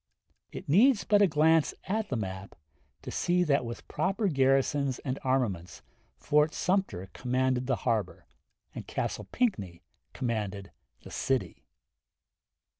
[0.51, 2.55] It needs but a glance at the map
[3.03, 5.83] to see that with proper garrisons and armaments
[6.17, 8.25] Fort Sumter commanded the harbor.
[8.73, 9.83] and Castle Pinckney
[10.13, 10.71] commanded
[11.03, 11.67] the city.